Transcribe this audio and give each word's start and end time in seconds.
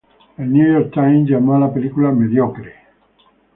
The 0.35 0.45
New 0.45 0.65
York 0.71 0.93
Times 0.93 1.29
llamo 1.29 1.53
a 1.53 1.59
la 1.59 1.71
película 1.71 2.11
"mediocre". 2.11 2.73